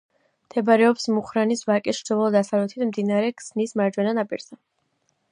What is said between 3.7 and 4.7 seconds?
მარჯვენა ნაპირზე.